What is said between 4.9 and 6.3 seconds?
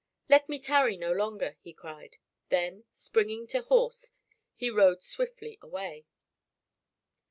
swiftly away.